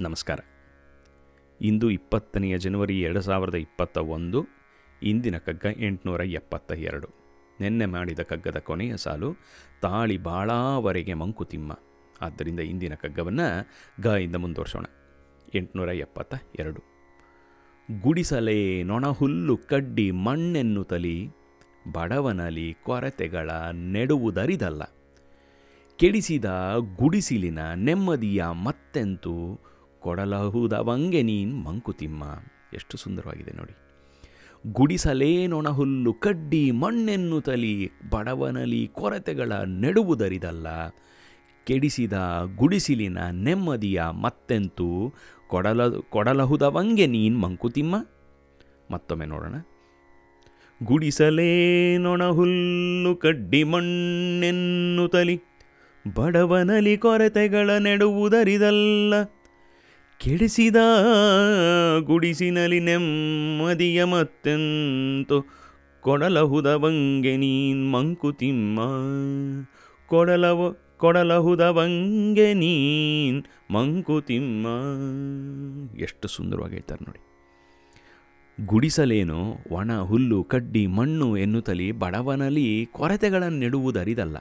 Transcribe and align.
ನಮಸ್ಕಾರ. 0.00 0.38
ಇಂದು 1.60 1.90
ಇಪ್ಪತ್ತನೆಯ 1.90 2.58
ಜನವರಿ 2.58 3.00
ಎರಡು 3.00 3.20
ಸಾವಿರದ 3.20 3.54
ಇಪ್ಪತ್ತ 3.54 3.98
ಒಂದು, 3.98 4.46
ಇಂದಿನ 5.02 5.38
ಕಗ್ಗ 5.38 5.66
ಎಂಟುನೂರ 5.76 6.20
ಎಪ್ಪತ್ತ 6.20 6.72
ಎರಡು. 6.72 7.08
ನಿನ್ನೆ 7.60 7.86
ಮಾಡಿದ 7.86 8.20
ಕಗ್ಗದ 8.20 8.58
ಕೊನೆಯ 8.58 8.96
ಸಾಲು 8.96 9.36
ತಾಳಿ 9.82 10.18
ಬಾಳಾವರೆಗೆ 10.18 11.14
ಮಂಕುತಿಮ್ಮ. 11.14 11.78
ಆದ್ದರಿಂದ 12.20 12.60
ಇಂದಿನ 12.60 12.94
ಕಗ್ಗವನ್ನು 12.94 13.68
ಗ 14.02 14.06
ಇಂದ 14.06 14.36
ಮುಂದುವರ್ಸೋಣ. 14.36 14.84
ಎಂಟುನೂರ 15.54 15.88
ಎಪ್ಪತ್ತ 15.88 16.34
ಎರಡು. 16.58 16.80
ಗುಡಿಸಲೇ 18.00 18.82
ನೊಣಹುಲ್ಲು 18.82 19.56
ಕಡ್ಡಿ 19.56 20.10
ಮಣ್ಣೆನ್ನು 20.10 20.84
ತಲಿ 20.84 21.28
ಬಡವನಲಿ 21.92 22.76
ಕೊರತೆಗಳ 22.82 23.50
ನೆಡುವುದರಿದಲ್ಲ. 23.72 24.82
ಕೆಡಿಸಿದ 25.96 26.44
ಗುಡಿಸಿಲಿನ 26.96 27.72
ನೆಮ್ಮದಿಯ 27.74 28.44
ಮತ್ತೆಂತೂ 28.46 29.60
ಕೊಡಲಹುದವಂಗೆ 30.02 31.22
ನೀನ್ 31.22 31.64
ಮಂಕುತಿಮ್ಮ. 31.64 32.22
ಎಷ್ಟು 32.74 32.96
ಸುಂದರವಾಗಿದೆ 32.96 33.50
ನೋಡಿ. 33.50 33.76
ಗುಡಿಸಲೇನೊಣ 34.72 35.68
ಹುಲ್ಲು 35.68 36.14
ಕಡ್ಡಿ 36.14 36.70
ಮಣ್ಣೆನ್ನು 36.70 37.40
ತಲಿ 37.40 37.90
ಬಡವನಲಿ 38.10 38.90
ಕೊರತೆಗಳ 38.92 39.52
ನೆಡುವುದರಿದಲ್ಲ. 39.66 40.66
ಕೆಡಿಸಿದ 41.64 42.12
ಗುಡಿಸಿಲಿನ 42.56 43.18
ನೆಮ್ಮದಿಯ 43.30 44.02
ಮತ್ತೆಂತೂ 44.20 45.14
ಕೊಡಲ 45.48 45.98
ಕೊಡಲಹುದವಂಗೆ 45.98 47.06
ನೀನ್ 47.06 47.40
ಮಂಕುತಿಮ್ಮ? 47.40 48.06
ಮತ್ತೊಮ್ಮೆ 48.90 49.26
ನೋಡೋಣ. 49.26 49.54
ಗುಡಿಸಲೇನೊಣಹುಲ್ಲು 50.82 53.16
ಕಡ್ಡಿ 53.16 53.64
ಮಣ್ಣೆನ್ನು 53.64 55.08
ತಲಿ 55.08 55.40
ಬಡವನಲಿ 56.14 56.96
ಕೊರತೆಗಳ 56.96 57.70
ನೆಡುವುದರಿದಲ್ಲ. 57.70 59.14
ಕೆಡಿಸಿದ 60.24 60.76
ಗುಡಿಸಿನಲಿ 62.00 62.80
ನೆಮ್ಮದಿಯ 62.80 64.04
ಮತ್ತೆಂತು 64.04 65.46
ಕೊಡಲಹುದವಂಗೆ 66.00 67.36
ನೀನ್ 67.36 67.92
ಮಂಕುತಿಮ್ಮ 67.92 68.80
ಕೊಡಲವ, 70.06 70.72
ಕೊಡಲಹುದವಂಗೆ 70.96 72.54
ನೀನ್ 72.54 73.42
ಮಂಕುತಿಮ್ಮ 73.72 74.66
ಎಷ್ಟು 75.98 76.28
ಸುಂದರವಾಗಿ 76.28 76.72
ಹೇಳ್ತಾರೆ 76.72 77.04
ನೋಡಿ. 77.04 77.20
ಗುಡಿಸಲೇನು 78.66 79.56
ಒಣ, 79.70 80.00
ಹುಲ್ಲು, 80.00 80.44
ಕಡ್ಡಿ, 80.44 80.86
ಮಣ್ಣು 80.86 81.36
ಎನ್ನುತ್ತಲಿ 81.36 81.92
ಬಡವನಲ್ಲಿ 81.92 82.88
ಕೊರತೆಗಳನ್ನು 82.92 83.58
ನೆಡುವುದರಿದಲ್ಲ 83.58 84.36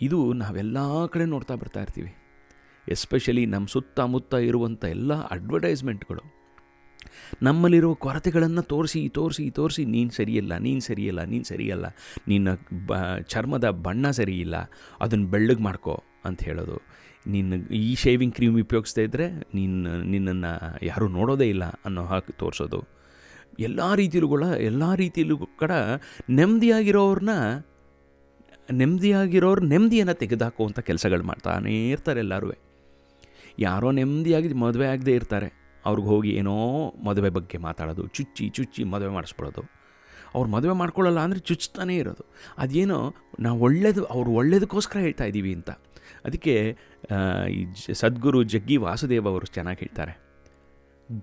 ಇದು 0.00 0.32
ನಾವೆಲ್ಲ 0.32 1.06
ಕಡೆ 1.06 1.24
ನೋಡ್ತಾ 1.24 1.54
ಬರ್ತಾ 1.54 1.80
ಇರ್ತೀವಿ. 1.80 2.21
ಎಸ್ಪೆಷಲಿ 2.88 3.46
ನಮ್ಮ 3.46 3.66
ಸುತ್ತಮುತ್ತ 3.66 4.34
ಇರುವಂಥ 4.34 4.84
ಎಲ್ಲ 4.84 5.12
ಅಡ್ವರ್ಟೈಸ್ಮೆಂಟ್ಗಳು. 5.14 6.24
ನಮ್ಮಲ್ಲಿರೋ 7.42 7.94
ಕೊರತೆಗಳನ್ನು 7.94 8.62
ತೋರಿಸಿ 8.62 9.08
ತೋರಿಸಿ 9.08 9.50
ತೋರಿಸಿ, 9.50 9.84
ನೀನು 9.84 10.10
ಸರಿಯಲ್ಲ 10.10 10.52
ನೀನು 10.58 10.80
ಸರಿಯಲ್ಲ 10.80 11.24
ನೀನು 11.24 11.44
ಸರಿಯಲ್ಲ, 11.44 11.86
ನಿನ್ನ 12.28 12.48
ಬ, 12.86 12.94
ಚರ್ಮದ 13.20 13.70
ಬಣ್ಣ 13.70 14.10
ಸರಿಯಿಲ್ಲ, 14.10 14.56
ಅದನ್ನು 15.00 15.26
ಬೆಳ್ಳಗೆ 15.26 15.62
ಮಾಡ್ಕೋ 15.62 16.02
ಅಂತ 16.24 16.42
ಹೇಳೋದು. 16.42 16.76
ನಿನ್ನ 17.26 17.54
ಈ 17.70 17.94
ಶೇವಿಂಗ್ 17.94 18.34
ಕ್ರೀಮ್ 18.34 18.56
ಉಪಯೋಗಿಸ್ತಾ 18.62 19.00
ಇದ್ದರೆ 19.00 19.26
ನಿನ್ನ, 19.54 19.88
ನಿನ್ನನ್ನು 19.88 20.52
ಯಾರೂ 20.82 21.08
ನೋಡೋದೇ 21.08 21.48
ಇಲ್ಲ 21.48 21.64
ಅನ್ನೋ 21.64 22.04
ಹಾಕಿ 22.04 22.32
ತೋರಿಸೋದು. 22.32 22.80
ಎಲ್ಲ 23.58 23.80
ರೀತಿಲುಗಳ, 23.94 24.42
ಎಲ್ಲ 24.42 24.94
ರೀತಿಯಲ್ಲೂ 24.94 25.36
ಕೂಡ 25.62 25.72
ನೆಮ್ಮದಿಯಾಗಿರೋರನ್ನ 26.30 27.34
ನೆಮ್ಮದಿಯಾಗಿರೋರು 28.72 29.62
ನೆಮ್ಮದಿಯನ್ನು 29.66 30.14
ತೆಗೆದುಹಾಕುವಂಥ 30.14 30.80
ಕೆಲಸಗಳು 30.80 31.22
ಮಾಡ್ತಾನೇ 31.22 31.88
ಇರ್ತಾರೆ 31.90 32.20
ಎಲ್ಲರೂ 32.20 32.48
ಯಾರೋ 33.66 33.88
ನೆಮ್ಮದಿಯಾಗಿ 33.98 34.48
ಮದುವೆ 34.64 34.86
ಆಗದೆ 34.94 35.12
ಇರ್ತಾರೆ. 35.20 35.48
ಅವ್ರಿಗೆ 35.84 36.08
ಹೋಗಿ 36.12 36.30
ಏನೋ 36.40 36.56
ಮದುವೆ 37.06 37.30
ಬಗ್ಗೆ 37.36 37.58
ಮಾತಾಡೋದು, 37.68 38.02
ಚುಚ್ಚಿ 38.16 38.44
ಚುಚ್ಚಿ 38.56 38.82
ಮದುವೆ 38.94 39.12
ಮಾಡಿಸ್ಬಿಡೋದು 39.16 39.62
ಅವ್ರು 40.36 40.48
ಮದುವೆ 40.54 40.74
ಮಾಡ್ಕೊಳ್ಳಲ್ಲ 40.80 41.20
ಅಂದರೆ 41.26 41.40
ಚುಚ್ತಾನೇ 41.48 41.94
ಇರೋದು. 42.02 42.24
ಅದೇನೋ 42.62 42.98
ನಾವು 43.44 43.56
ಒಳ್ಳೇದು, 43.66 44.02
ಅವ್ರು 44.14 44.30
ಒಳ್ಳೇದಕ್ಕೋಸ್ಕರ 44.40 44.98
ಹೇಳ್ತಾ 45.06 45.24
ಇದ್ದೀವಿ 45.30 45.52
ಅಂತ. 45.58 45.70
ಅದಕ್ಕೆ 46.26 46.54
ಈ 47.56 47.60
ಸದ್ಗುರು 48.02 48.40
ಜಗ್ಗಿ 48.52 48.76
ವಾಸುದೇವ್ 48.86 49.26
ಅವರು 49.32 49.46
ಚೆನ್ನಾಗಿ 49.56 49.80
ಹೇಳ್ತಾರೆ. 49.84 50.14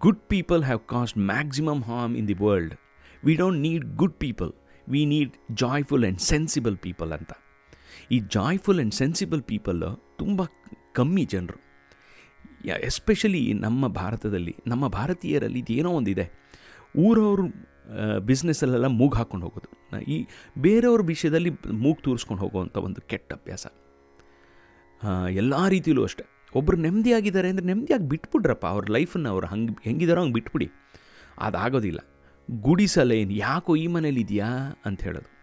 Good 0.03 0.21
people 0.33 0.63
have 0.69 0.81
caused 0.93 1.17
maximum 1.31 1.83
harm 1.89 2.15
in 2.21 2.27
the 2.31 2.37
world 2.45 2.75
we 3.23 3.35
don't 3.41 3.59
need 3.67 3.85
good 4.01 4.17
people 4.25 4.51
we 4.87 5.01
need 5.13 5.33
joyful 5.63 6.05
and 6.05 6.21
sensible 6.31 6.77
people 6.85 7.11
ಅಂತ. 7.17 7.31
ಈ 8.11 8.19
ಜಾಯ್ಫುಲ್ 8.37 8.79
ಆ್ಯಂಡ್ 8.79 8.95
ಸೆನ್ಸಿಬಲ್ 9.01 9.43
ಪೀಪಲ್ 9.51 9.81
ತುಂಬ 10.21 10.41
ಕಮ್ಮಿ 10.99 11.25
ಜನರು. 11.33 11.59
ಎಸ್ಪೆಷಲಿ 12.65 13.53
ನಮ್ಮ 13.53 13.87
ಭಾರತದಲ್ಲಿ, 13.87 14.55
ನಮ್ಮ 14.67 14.87
ಭಾರತೀಯರಲ್ಲಿ 14.87 15.59
ಇದೇನೋ 15.59 15.89
ಒಂದಿದೆ. 15.89 16.31
ಊರವರು 16.97 17.45
ಬಿಸ್ನೆಸ್ಸಲ್ಲೆಲ್ಲ 18.19 18.85
ಮೂಗು 18.85 19.15
ಹಾಕ್ಕೊಂಡು 19.15 19.47
ಹೋಗೋದು. 19.47 20.01
ಈ 20.03 20.27
ಬೇರೆಯವ್ರ 20.57 21.01
ವಿಷಯದಲ್ಲಿ 21.01 21.49
ಮೂಗು 21.71 22.01
ತೂರಿಸ್ಕೊಂಡು 22.03 22.43
ಹೋಗೋವಂಥ 22.43 22.77
ಒಂದು 22.77 23.01
ಕೆಟ್ಟ 23.01 23.33
ಅಭ್ಯಾಸ. 23.33 23.67
ಎಲ್ಲ 25.29 25.67
ರೀತಿಯಲ್ಲೂ 25.67 26.03
ಅಷ್ಟೆ. 26.03 26.23
ಒಬ್ಬರು 26.55 26.77
ನೆಮ್ಮದಿಯಾಗಿದ್ದಾರೆ 26.77 27.49
ಅಂದರೆ 27.49 27.65
ನೆಮ್ಮದಿಯಾಗಿ 27.65 28.07
ಬಿಟ್ಬಿಡ್ರಪ್ಪ. 28.09 28.65
ಅವ್ರ 28.65 28.85
ಲೈಫನ್ನು 28.89 29.29
ಅವ್ರು 29.29 29.47
ಹಂಗೆ, 29.47 29.73
ಹೆಂಗಿದಾರೋ 29.83 30.21
ಹಂಗೆ 30.21 30.33
ಬಿಟ್ಬಿಡಿ. 30.33 30.69
ಅದಾಗೋದಿಲ್ಲ. 31.37 31.99
ಗುಡಿಸಲೇನು, 32.61 33.31
ಯಾಕೋ 33.31 33.75
ಈ 33.75 33.87
ಮನೇಲಿ 33.87 34.21
ಇದೆಯಾ 34.21 34.47
ಅಂತ 34.85 35.03
ಹೇಳೋದು. 35.03 35.38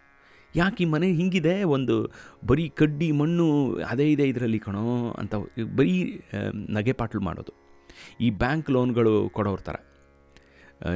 ಯಾಕೆ 0.55 0.83
ಈ 0.83 0.87
ಮನೆ 0.93 1.07
ಹಿಂಗಿದೆ? 1.19 1.63
ಒಂದು 1.75 1.95
ಬರೀ 2.49 2.65
ಕಡ್ಡಿ, 2.79 3.11
ಮಣ್ಣು, 3.11 3.47
ಅದೇ 3.91 4.07
ಇದೆ 4.11 4.25
ಇದರಲ್ಲಿ 4.31 4.59
ಕಣೋ 4.59 4.85
ಅಂತ 5.21 5.35
ಬರೀ 5.79 5.95
ನಗೆಪಾಟ್ಲು 6.77 7.21
ಮಾಡೋದು. 7.21 7.53
ಈ 8.25 8.29
ಬ್ಯಾಂಕ್ 8.43 8.69
ಲೋನ್ಗಳು 8.75 9.13
ಕೊಡೋರ 9.37 9.61
ಥರ 9.69 9.75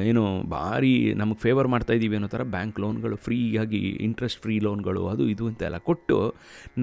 ಏನು 0.09 0.23
ಭಾರಿ 0.53 1.13
ನಮಗೆ 1.19 1.39
ಫೇವರ್ 1.39 1.67
ಮಾಡ್ತಾಯಿದ್ದೀವಿ 1.73 2.15
ಅನ್ನೋ 2.15 2.27
ಥರ 2.27 2.43
ಬ್ಯಾಂಕ್ 2.55 2.79
ಲೋನ್ಗಳು 2.79 3.15
ಫ್ರೀಯಾಗಿ 3.15 3.79
ಇಂಟ್ರೆಸ್ಟ್ 4.07 4.39
ಫ್ರೀ 4.41 4.59
ಲೋನ್ಗಳು, 4.59 5.07
ಅದು 5.07 5.23
ಇದು 5.27 5.47
ಅಂತೆಲ್ಲ 5.47 5.77
ಕೊಟ್ಟು 5.77 6.17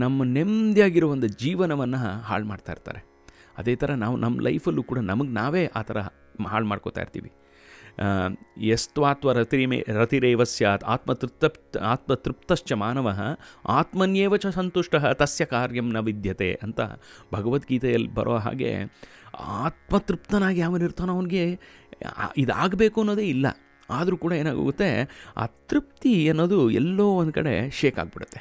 ನಮ್ಮ 0.03 0.25
ನೆಮ್ಮದಿಯಾಗಿರೋ 0.25 1.09
ಒಂದು 1.17 1.27
ಜೀವನವನ್ನು 1.27 1.99
ಹಾಳು 2.29 2.47
ಮಾಡ್ತಾ 2.53 2.73
ಇರ್ತಾರೆ. 2.73 3.03
ಅದೇ 3.61 3.75
ಥರ 3.83 3.91
ನಾವು 4.05 4.17
ನಮ್ಮ 4.17 4.41
ಲೈಫಲ್ಲೂ 4.49 4.83
ಕೂಡ 4.83 4.99
ನಮಗೆ 4.99 5.33
ನಾವೇ 5.41 5.65
ಆ 5.67 5.83
ಥರ 5.83 6.01
ಹಾಳು 6.53 6.67
ಮಾಡ್ಕೋತಾ 6.67 7.01
ಇರ್ತೀವಿ. 7.01 7.31
ಯಸ್ತ್ವಾತ್ವ 8.61 9.33
ರತಿಮೇ 9.33 9.85
ರತಿರೇವ 9.89 10.45
ಸ್ಯಾತ್ 10.45 10.85
ಆತ್ಮತೃಪ್ತ 10.85 11.77
ಆತ್ಮತೃಪ್ತಶ್ಚ 11.77 12.73
ಮಾನವ, 12.73 13.09
ಆತ್ಮನ್ಯೇವ 13.67 14.37
ಚ 14.37 14.47
ಸಂತುಷ್ಟ, 14.47 14.95
ತಸ್ಯ 14.95 15.45
ಕಾರ್ಯಂ 15.45 15.93
ನ 15.93 16.01
ವಿದ್ಯತೆ 16.01 16.59
ಅಂತ 16.63 16.81
ಭಗವದ್ಗೀತೆಯಲ್ಲಿ 17.35 18.09
ಬರೋ 18.09 18.37
ಹಾಗೆ 18.37 18.73
ಆತ್ಮತೃಪ್ತನಾಗಿ 19.39 20.61
ಯಾವನಿರ್ತಾನೋ 20.61 21.13
ಅವನಿಗೆ 21.13 21.61
ಇದಾಗಬೇಕು 22.37 23.01
ಅನ್ನೋದೇ 23.01 23.27
ಇಲ್ಲ. 23.27 23.47
ಆದರೂ 23.91 24.17
ಕೂಡ 24.17 24.33
ಏನಾಗುತ್ತೆ 24.33 25.11
ಆ 25.37 25.47
ತೃಪ್ತಿ 25.47 26.29
ಅನ್ನೋದು 26.29 26.71
ಎಲ್ಲೋ 26.71 27.07
ಒಂದು 27.17 27.33
ಕಡೆ 27.33 27.71
ಶೇಕ್ 27.71 27.99
ಆಗಿಬಿಡುತ್ತೆ. 27.99 28.41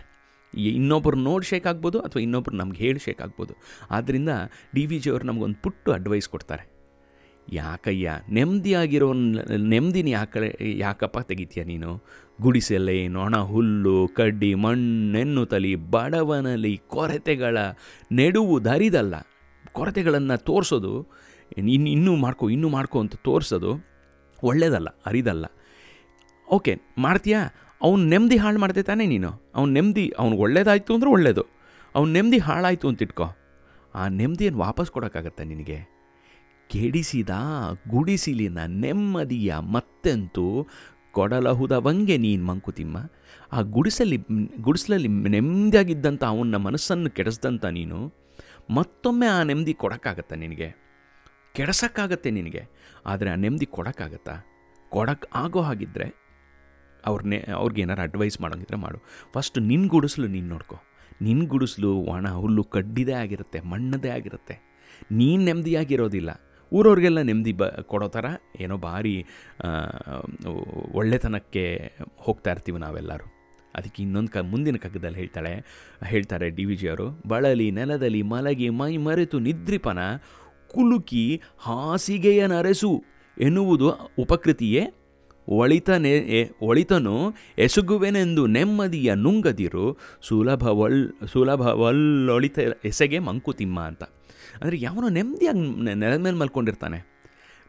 ಇನ್ನೊಬ್ಬರು 0.54 1.18
ನೋಡಿ 1.18 1.46
ಶೇಕ್ 1.46 1.68
ಆಗ್ಬೋದು 1.68 2.00
ಅಥವಾ 2.00 2.22
ಇನ್ನೊಬ್ರು 2.22 2.56
ನಮ್ಗೆ 2.56 2.78
ಹೇಳಿ 2.78 3.00
ಶೇಕ್ 3.00 3.22
ಆಗ್ಬೋದು. 3.22 3.54
ಆದ್ದರಿಂದ 3.92 4.30
ಡಿ 4.76 4.86
ವಿ 4.86 5.00
ಜಿಯವರು 5.00 5.26
ನಮಗೊಂದು 5.26 5.62
ಪುಟ್ಟು 5.62 5.92
ಅಡ್ವೈಸ್ 5.92 6.30
ಕೊಡ್ತಾರೆ. 6.30 6.77
ಯಾಕಯ್ಯ? 7.54 8.12
ನೆಮ್ಮದಿಯಾಗಿರೋ 8.30 9.14
ನೆಮ್ಮದಿನ 9.58 10.08
ಯಾಕೆ 10.08 10.78
ಯಾಕಪ್ಪ 10.78 11.20
ತೆಗಿತೀಯ 11.20 11.64
ನೀನು? 11.64 12.04
ಗುಡಿಸೆಲೆ 12.42 13.08
ನೊಣ, 13.08 13.38
ಹುಲ್ಲು, 13.38 14.08
ಕಡ್ಡಿ, 14.08 14.54
ಮಣ್ಣೆನ್ನು 14.54 15.46
ತಲಿ 15.46 15.76
ಬಡವನಲ್ಲಿ 15.76 16.82
ಕೊರತೆಗಳ 16.88 17.58
ನೆಡುವು 18.12 18.66
ದರಿದಲ್ಲ 18.66 19.16
ಕೊರತೆಗಳನ್ನು 19.72 20.44
ತೋರಿಸೋದು 20.44 21.08
ಇನ್ನು 21.58 21.90
ಇನ್ನೂ 21.90 22.16
ಮಾಡ್ಕೊ 22.16 22.50
ಇನ್ನೂ 22.50 22.70
ಮಾಡ್ಕೊ 22.70 23.00
ಅಂತ 23.00 23.16
ತೋರಿಸೋದು 23.16 23.86
ಒಳ್ಳೆಯದಲ್ಲ 24.44 24.88
ಅರಿದಲ್ಲ. 25.06 25.46
ಓಕೆ, 26.52 26.82
ಮಾಡ್ತೀಯಾ? 26.98 27.54
ಅವ್ನು 27.82 28.06
ನೆಮ್ಮದಿ 28.06 28.38
ಹಾಳು 28.38 28.60
ಮಾಡ್ದೆ 28.60 28.84
ತಾನೇ 28.84 29.06
ನೀನು? 29.06 29.52
ಅವ್ನು 29.56 29.74
ನೆಮ್ಮದಿ 29.74 30.14
ಅವ್ನಿಗೆ 30.20 30.42
ಒಳ್ಳೇದಾಯಿತು 30.42 30.94
ಅಂದರೆ 30.94 31.10
ಒಳ್ಳೇದು. 31.10 31.46
ಅವ್ನು 31.96 32.14
ನೆಮ್ಮದಿ 32.14 32.38
ಹಾಳಾಯಿತು 32.38 32.88
ಅಂತ 32.88 33.02
ಇಟ್ಕೋ. 33.02 33.24
ಆ 33.96 34.08
ನೆಮ್ಮದಿಯನ್ನು 34.08 34.60
ವಾಪಸ್ 34.60 34.92
ಕೊಡೋಕ್ಕಾಗತ್ತೆ 34.92 35.44
ನಿನಗೆ? 35.44 35.97
ಕೆಡಿಸಿದ 36.70 37.30
ಗುಡಿಸಿಲಿನ 37.90 38.60
ನೆಮ್ಮದಿಯ 38.66 39.58
ಮತ್ತೆಂತೂ 39.58 40.68
ಕೊಡಲಹುದವಂಗೆ 41.12 42.18
ನೀನು 42.18 42.46
ಮಂಕುತಿಮ್ಮ. 42.46 42.98
ಆ 43.52 43.62
ಗುಡಿಸಲಿ, 43.62 44.18
ಗುಡಿಸಲಲ್ಲಿ 44.62 45.08
ನೆಮ್ಮದಿಯಾಗಿದ್ದಂಥ 45.08 46.24
ಅವನ 46.24 46.56
ಮನಸ್ಸನ್ನು 46.56 47.10
ಕೆಡಿಸ್ದಂಥ 47.10 47.66
ನೀನು 47.66 48.00
ಮತ್ತೊಮ್ಮೆ 48.70 49.28
ಆ 49.28 49.44
ನೆಮ್ಮದಿ 49.44 49.74
ಕೊಡೋಕ್ಕಾಗತ್ತಾ 49.74 50.36
ನಿನಗೆ? 50.36 50.70
ಕೆಡ್ಸೋಕ್ಕಾಗತ್ತೆ 51.54 52.32
ನಿನಗೆ, 52.32 52.64
ಆದರೆ 53.06 53.30
ಆ 53.30 53.36
ನೆಮ್ಮದಿ 53.36 53.66
ಕೊಡೋಕ್ಕಾಗತ್ತಾ? 53.66 54.36
ಕೊಡಕ್ಕೆ 54.90 55.28
ಆಗೋ 55.34 55.62
ಹಾಗಿದ್ದರೆ 55.62 56.08
ಅವ್ರನ್ನೇ 57.06 57.38
ಅವ್ರಿಗೆ 57.56 57.82
ಏನಾರು 57.82 58.02
ಅಡ್ವೈಸ್ 58.02 58.42
ಮಾಡೋಂಗಿದ್ರೆ 58.42 58.78
ಮಾಡು. 58.78 59.00
ಫಸ್ಟ್ 59.34 59.58
ನಿನ್ನ 59.60 59.88
ಗುಡಿಸಲು 59.88 60.28
ನೀನು 60.28 60.48
ನೋಡ್ಕೊ. 60.48 60.78
ನಿನ್ನ 61.22 61.48
ಗುಡಿಸಲು 61.48 61.96
ಒಣ 62.14 62.28
ಹುಲ್ಲು 62.30 62.64
ಕಡ್ಡಿದೇ 62.64 63.12
ಆಗಿರುತ್ತೆ, 63.12 63.60
ಮಣ್ಣದೇ 63.62 64.10
ಆಗಿರುತ್ತೆ. 64.10 64.56
ನೀನು 65.12 65.44
ನೆಮ್ಮದಿಯಾಗಿರೋದಿಲ್ಲ. 65.44 66.30
ಊರವ್ರಿಗೆಲ್ಲ 66.74 67.22
ನೆಮ್ಮದಿ 67.22 67.54
ಬ 67.54 67.66
ಕೊಡೋ 67.66 68.08
ಥರ 68.08 68.26
ಏನೋ 68.60 68.78
ಭಾರಿ 68.78 69.16
ಒಳ್ಳೆತನಕ್ಕೆ 70.94 71.66
ಹೋಗ್ತಾ 72.18 72.52
ಇರ್ತೀವಿ 72.52 72.80
ನಾವೆಲ್ಲರೂ. 72.80 73.26
ಅದಕ್ಕೆ 73.76 74.04
ಇನ್ನೊಂದು 74.04 74.32
ಕ, 74.32 74.38
ಮುಂದಿನ 74.38 74.76
ಕಗ್ಗದಲ್ಲಿ 74.76 75.18
ಹೇಳ್ತಾಳೆ, 75.18 75.54
ಹೇಳ್ತಾರೆ 76.06 76.50
ಡಿ 76.50 76.66
ವಿ 76.66 76.76
ಜಿ 76.76 76.88
ಅವರು, 76.88 77.08
ಬಳಲಿ 77.28 77.72
ನೆಲದಲ್ಲಿ 77.72 78.22
ಮಲಗಿ 78.22 78.70
ಮೈ 78.70 78.98
ಮರೆತು 78.98 79.40
ನಿದ್ರಿಪನ, 79.40 80.00
ಕುಲುಕಿ 80.68 81.42
ಹಾಸಿಗೆಯ 81.58 82.48
ನರೆಸು 82.48 83.04
ಎನ್ನುವುದು 83.38 83.90
ಉಪಕೃತಿಯೇ? 84.20 84.84
ಒಳಿತನೆ 85.48 86.14
ಒಳಿತನು 86.62 87.16
ಎಸಗುವೆನೆಂದು 87.58 88.48
ನೆಮ್ಮದಿಯ 88.48 89.14
ನುಂಗದಿರು, 89.14 89.98
ಸುಲಭವಲ್, 90.22 91.14
ಸುಲಭವಲ್ಲೊಳಿತ 91.28 92.60
ಎಸೆಗೆ 92.86 93.20
ಮಂಕುತಿಮ್ಮ 93.20 93.80
ಅಂತ. 93.80 94.04
ಅಂದರೆ 94.56 94.78
ಯಾವನೋ 94.88 95.10
ನೆಮ್ಮದಿಯಾಗಿ 95.18 95.64
ನೆಲದ 96.02 96.20
ಮೇಲೆ 96.26 96.38
ಮಲ್ಕೊಂಡಿರ್ತಾನೆ. 96.42 97.00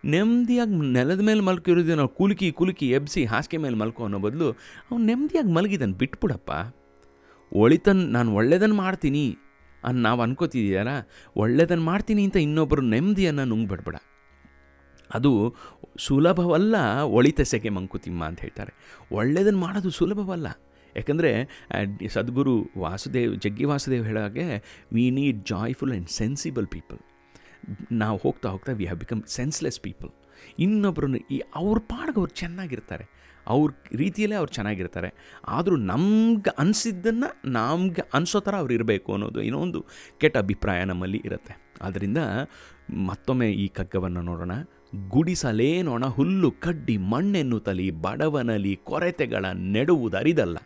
ನೆಮ್ಮದಿಯಾಗಿ 0.04 0.76
ನೆಲದ 0.96 1.20
ಮೇಲೆ 1.28 1.42
ಮಲ್ಕಿರೋದು 1.48 1.94
ನಾವು 2.00 2.10
ಕುಲುಕಿ 2.18 2.48
ಕುಲುಕಿ 2.58 2.86
ಎಬ್ಸಿ 2.98 3.22
ಹಾಸಿಗೆ 3.32 3.58
ಮೇಲೆ 3.64 3.76
ಮಲ್ಕೋ 3.82 4.02
ಅನ್ನೋ 4.08 4.18
ಬದಲು 4.26 4.48
ಅವ್ನು 4.88 5.02
ನೆಮ್ಮದಿಯಾಗಿ 5.10 5.52
ಮಲಗಿದ್ದಾನೆ 5.58 5.96
ಬಿಟ್ಬಿಡಪ್ಪ. 6.02 6.50
ಒಳಿತನ್, 7.52 8.02
ನಾನು 8.16 8.30
ಒಳ್ಳೇದನ್ನು 8.38 8.76
ಮಾಡ್ತೀನಿ 8.84 9.24
ಅನ್ನ 9.82 9.98
ನಾವು 10.06 10.20
ಅನ್ಕೋತಿದ್ದೀಯಾರ 10.22 10.90
ಒಳ್ಳೇದನ್ನು 11.42 11.84
ಮಾಡ್ತೀನಿ 11.84 12.22
ಅಂತ 12.28 12.38
ಇನ್ನೊಬ್ಬರು 12.46 12.82
ನೆಮ್ಮದಿಯನ್ನು 12.94 13.44
ನುಂಗ್ಬಿಡ್ಬೇಡ. 13.52 13.96
ಅದು 15.10 15.32
ಸುಲಭವಲ್ಲ 16.06 16.76
ಒಳಿತೆಸೆಗೆ 17.18 17.70
ಮಂಕುತಿಮ್ಮ 17.76 18.22
ಅಂತ 18.24 18.40
ಹೇಳ್ತಾರೆ. 18.40 18.72
ಒಳ್ಳೆಯದನ್ನು 19.18 19.60
ಮಾಡೋದು 19.66 19.90
ಸುಲಭವಲ್ಲ. 19.90 20.48
ಯಾಕಂದರೆ 20.96 21.48
ಸದ್ಗುರು 22.08 22.70
ವಾಸುದೇವ್, 22.78 23.36
ಜಗ್ಗಿ 23.36 23.64
ವಾಸುದೇವ್ 23.64 24.06
ಹೇಳೋ 24.06 24.20
ಹಾಗೆ 24.20 24.62
we 24.92 25.10
need 25.10 25.44
joyful 25.44 25.92
and 25.92 26.08
sensible 26.08 26.66
people 26.66 26.98
ನಾವು 27.92 28.18
ಹೋಗ್ತಾ 28.22 28.48
ಹೋಗ್ತಾ 28.48 28.72
we 28.72 28.84
have 28.84 28.98
become 28.98 29.22
senseless 29.26 29.80
people 29.80 30.10
ಇನ್ನೊಬ್ಬರನ್ನು 30.58 31.18
ಈ 31.30 31.42
ಅವ್ರ 31.54 31.78
ಪಾಡ್ಗೆ 31.78 32.20
ಅವ್ರು 32.20 32.34
ಚೆನ್ನಾಗಿರ್ತಾರೆ. 32.34 33.18
ಅವ್ರ 33.46 33.72
ರೀತಿಯಲ್ಲೇ 33.96 34.36
ಅವ್ರು 34.36 34.52
ಚೆನ್ನಾಗಿರ್ತಾರೆ. 34.54 35.14
ಆದರೂ 35.48 35.76
ನಮ್ಗೆ 35.76 36.50
ಅನಿಸಿದ್ದನ್ನು 36.58 37.50
ನಮ್ಗೆ 37.50 38.02
ಅನಿಸೋ 38.14 38.40
ಥರ 38.40 38.54
ಅವ್ರು 38.54 38.74
ಇರಬೇಕು 38.74 39.12
ಅನ್ನೋದು 39.12 39.42
ಏನೋ 39.42 39.58
ಒಂದು 39.58 39.84
ಕೆಟ್ಟ 40.20 40.36
ಅಭಿಪ್ರಾಯ 40.36 40.84
ನಮ್ಮಲ್ಲಿ 40.84 41.22
ಇರುತ್ತೆ. 41.24 41.54
ಆದ್ದರಿಂದ 41.82 42.18
ಮತ್ತೊಮ್ಮೆ 42.90 43.52
ಈ 43.52 43.68
ಕಗ್ಗವನ್ನು 43.68 44.22
ನೋಡೋಣ. 44.22 44.50
ಗುಡಿಸಲೇನೋಣ 45.08 46.06
ಹುಲ್ಲು 46.06 46.50
ಕಡ್ಡಿ, 46.50 46.96
ಮಣ್ಣೆನ್ನು 46.96 47.16
ಮಣ್ಣೆನ್ನುತ್ತಲಿ 47.16 47.90
ಬಡವನಲಿ, 47.90 48.76
ಕೊರತೆಗಳ 48.76 49.46
ನೆಡುವುದರಿದಲ್ಲ. 49.54 50.56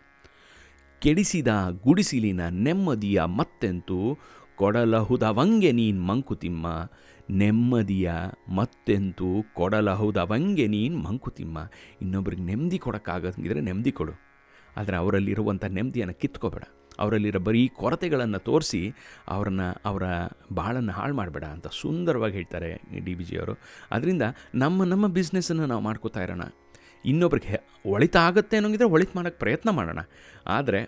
ಕೆಡಿಸಿದ 1.03 1.49
ಗುಡಿಸಿಲಿನ 1.83 2.49
ನೆಮ್ಮದಿಯ 2.49 3.25
ಮತ್ತೆಂತೂ? 3.25 4.19
ಕೊಡಲಹುದವಂಗೆ 4.57 5.73
ನೀನ್ 5.73 6.07
ಮಂಕುತಿಮ್ಮ. 6.07 6.91
ನೆಮ್ಮದಿಯ 7.31 8.13
ಮತ್ತೆಂತೂ? 8.49 9.45
ಕೊಡಲಹುದವಂಗೆ 9.55 10.67
ನೀನ್ 10.67 11.05
ಮಂಕುತಿಮ್ಮ. 11.05 11.59
ಇನ್ನೊಬ್ರಿಗೆ 12.03 12.43
ನೆಮ್ಮದಿ 12.43 12.79
ಕೊಡೋಕ್ಕಾಗಂಗಿದ್ರೆ 12.79 13.61
ನೆಮ್ಮದಿ 13.61 13.93
ಕೊಡು. 13.93 14.13
ಆದರೆ 14.77 14.97
ಅವರಲ್ಲಿರುವಂಥ 14.97 15.65
ನೆಮ್ಮದಿಯನ್ನು 15.65 16.15
ಕಿತ್ಕೋಬೇಡ. 16.15 16.63
ಅವರಲ್ಲಿರೋ 16.99 17.39
ಬರೀ 17.39 17.69
ಕೊರತೆಗಳನ್ನು 17.69 18.39
ತೋರಿಸಿ 18.39 18.93
ಅವ್ರನ್ನ, 19.29 19.61
ಅವರ 19.85 20.03
ಬಾಳನ್ನು 20.53 20.93
ಹಾಳು 20.93 21.15
ಮಾಡಬೇಡ 21.15 21.45
ಅಂತ 21.45 21.67
ಸುಂದರವಾಗಿ 21.81 22.35
ಹೇಳ್ತಾರೆ 22.35 22.83
ಡಿ 23.05 23.15
ಬಿ 23.15 23.25
ಜಿಯವರು 23.25 23.53
ಅದರಿಂದ 23.91 24.23
ನಮ್ಮ 24.55 24.85
ನಮ್ಮ 24.85 25.07
ಬಿಸ್ನೆಸ್ಸನ್ನು 25.07 25.67
ನಾವು 25.67 25.83
ಮಾಡ್ಕೋತಾ 25.83 26.23
ಇರೋಣ. 26.23 26.43
ಇನ್ನೊಬ್ರಿಗೆ 27.05 27.69
ಒಳಿತ 27.87 28.17
ಆಗುತ್ತೆ 28.17 28.57
ಅನ್ನೋಂಗಿದ್ರೆ 28.57 28.89
ಒಳಿತು 28.89 29.13
ಮಾಡೋಕ್ಕೆ 29.17 29.39
ಪ್ರಯತ್ನ 29.39 29.71
ಮಾಡೋಣ. 29.71 29.99
ಆದರೆ 30.47 30.81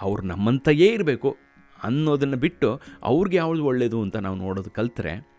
ಅವ್ರು 0.00 0.22
ನಮ್ಮಂತೆಯೇ 0.22 0.88
ಇರಬೇಕು 0.88 1.36
ಅನ್ನೋದನ್ನು 1.82 2.36
ಬಿಟ್ಟು 2.36 2.80
ಅವ್ರಿಗೆ 3.02 3.36
ಯಾವುದು 3.36 3.64
ಒಳ್ಳೆಯದು 3.64 4.02
ಅಂತ 4.02 4.16
ನಾವು 4.16 4.36
ನೋಡೋದು 4.36 4.70
ಕಲ್ತ್ರೆ 4.70 5.32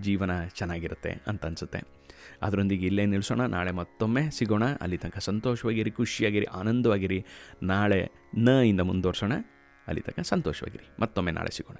ಜೀವನ 0.00 0.44
ಚೆನ್ನಾಗಿರುತ್ತೆ 0.46 1.22
ಅಂತ 1.26 1.46
ಅನಿಸುತ್ತೆ. 1.46 2.02
ಅದರೊಂದಿಗೆ 2.42 2.86
ಇಲ್ಲೇ 2.86 3.06
ನಿಲ್ಲಿಸೋಣ 3.06 3.40
ನಾಳೆ 3.46 3.70
ಮತ್ತೊಮ್ಮೆ 3.70 4.30
ಸಿಗೋಣ. 4.30 4.64
ಅಲ್ಲಿ 4.80 4.98
ತನಕ 4.98 5.18
ಸಂತೋಷವಾಗಿರಿ, 5.18 5.90
ಖುಷಿಯಾಗಿರಿ, 5.90 6.44
ಆನಂದವಾಗಿರಿ. 6.44 7.24
ನಾಳೆ 7.62 8.10
ನ 8.38 8.48
ಇಂದ 8.48 8.80
ಮುಂದುವರ್ಸೋಣ, 8.80 9.32
ಅಲ್ಲಿ 9.86 10.00
ತನಕ 10.00 10.20
ಸಂತೋಷವಾಗಿರಿ. 10.20 10.96
ಮತ್ತೊಮ್ಮೆ 11.00 11.32
ನಾಳೆ 11.32 11.56
ಸಿಗೋಣ. 11.56 11.76